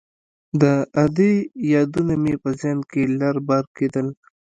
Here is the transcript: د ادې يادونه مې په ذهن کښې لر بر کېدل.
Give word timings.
د 0.61 0.63
ادې 1.03 1.33
يادونه 1.73 2.13
مې 2.23 2.33
په 2.43 2.49
ذهن 2.59 2.79
کښې 2.89 3.03
لر 3.19 3.35
بر 3.47 3.63
کېدل. 3.77 4.07